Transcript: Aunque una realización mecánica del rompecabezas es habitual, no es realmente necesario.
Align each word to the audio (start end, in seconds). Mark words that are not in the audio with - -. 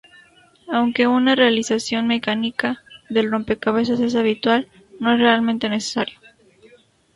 Aunque 0.67 1.05
una 1.05 1.35
realización 1.35 2.07
mecánica 2.07 2.83
del 3.11 3.29
rompecabezas 3.29 3.99
es 3.99 4.15
habitual, 4.15 4.67
no 4.99 5.13
es 5.13 5.19
realmente 5.19 5.69
necesario. 5.69 6.19